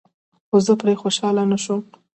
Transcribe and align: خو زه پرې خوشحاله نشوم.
خو 0.47 0.57
زه 0.65 0.73
پرې 0.79 0.93
خوشحاله 1.01 1.43
نشوم. 1.51 1.81